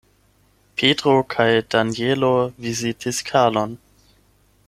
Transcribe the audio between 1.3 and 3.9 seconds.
kaj Danjelo vizitis Karlon.